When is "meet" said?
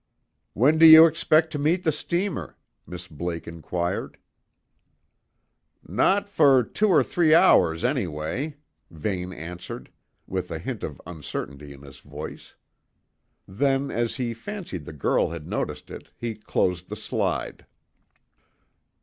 1.59-1.83